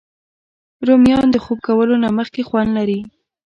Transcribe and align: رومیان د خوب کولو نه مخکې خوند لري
رومیان 0.87 1.27
د 1.31 1.37
خوب 1.43 1.59
کولو 1.67 1.95
نه 2.03 2.09
مخکې 2.17 2.41
خوند 2.49 2.69
لري 2.77 2.99